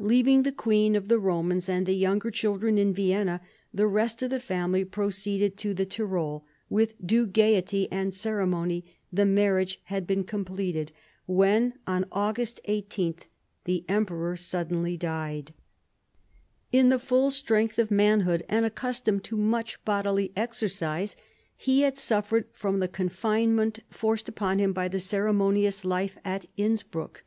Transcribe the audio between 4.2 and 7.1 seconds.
of the family proceeded to the Tyrol. With